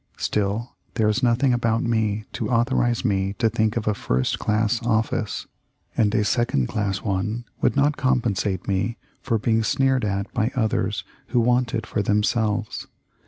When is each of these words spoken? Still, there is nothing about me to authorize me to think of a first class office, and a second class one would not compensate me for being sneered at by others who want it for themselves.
Still, 0.17 0.75
there 0.95 1.07
is 1.09 1.21
nothing 1.21 1.53
about 1.53 1.83
me 1.83 2.25
to 2.33 2.49
authorize 2.49 3.05
me 3.05 3.33
to 3.33 3.51
think 3.51 3.77
of 3.77 3.87
a 3.87 3.93
first 3.93 4.39
class 4.39 4.81
office, 4.83 5.45
and 5.95 6.15
a 6.15 6.23
second 6.25 6.67
class 6.69 7.03
one 7.03 7.45
would 7.61 7.75
not 7.75 7.97
compensate 7.97 8.67
me 8.67 8.97
for 9.21 9.37
being 9.37 9.61
sneered 9.61 10.03
at 10.03 10.33
by 10.33 10.51
others 10.55 11.03
who 11.27 11.39
want 11.39 11.75
it 11.75 11.85
for 11.85 12.01
themselves. 12.01 12.87